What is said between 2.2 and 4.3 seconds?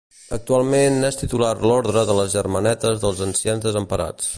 les Germanetes dels Ancians Desemparats.